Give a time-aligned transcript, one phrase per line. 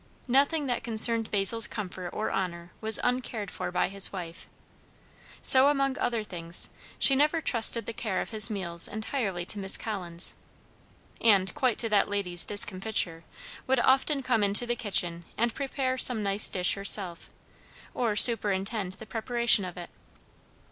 [0.27, 4.47] Nothing that concerned Basil's comfort or honour was uncared for by his wife.
[5.43, 9.77] So, among other things, she never intrusted the care of his meals entirely to Miss
[9.77, 10.37] Collins;
[11.23, 13.23] and quite to that lady's discomfiture,
[13.67, 17.29] would often come into the kitchen and prepare some nice dish herself,
[17.93, 19.91] or superintend the preparation of it.